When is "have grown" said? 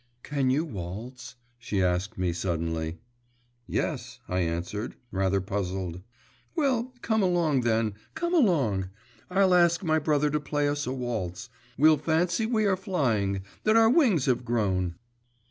14.25-14.95